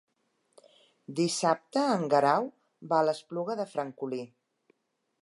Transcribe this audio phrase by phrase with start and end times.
[1.19, 2.51] Dissabte en Guerau
[2.95, 4.27] va a l'Espluga de Francolí.